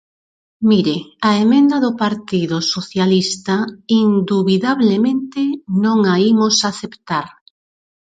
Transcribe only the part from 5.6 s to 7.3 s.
non a imos aceptar.